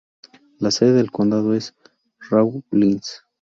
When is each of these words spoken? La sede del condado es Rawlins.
La 0.57 0.71
sede 0.71 0.93
del 0.93 1.11
condado 1.11 1.53
es 1.53 1.75
Rawlins. 2.31 3.21